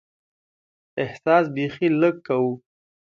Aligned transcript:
احساس 1.03 1.45
بیخي 1.55 1.87
لږ 2.01 2.15
کوو. 2.27 2.51